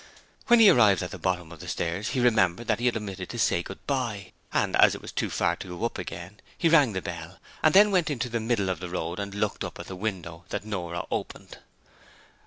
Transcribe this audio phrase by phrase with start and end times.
[0.47, 3.29] When he arrived at the bottom of the stairs he remembered that he had omitted
[3.29, 6.93] to say goodbye, and as it was too far to go up again he rang
[6.93, 9.85] the bell and then went into the middle of the road and looked up at
[9.85, 11.59] the window that Nora opened.